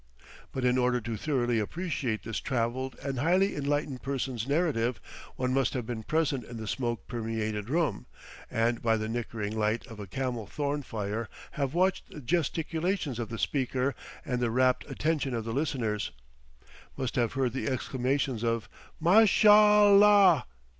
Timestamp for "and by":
8.49-8.97